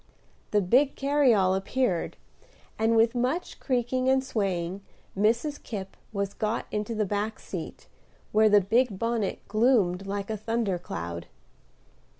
[0.49, 2.17] The big carryall appeared,
[2.79, 4.81] and, with much creaking and swaying
[5.15, 5.61] Mrs.
[5.61, 7.85] Kipp was got into the back seat,
[8.31, 11.27] where the big bonnet gloomed like a thunder cloud.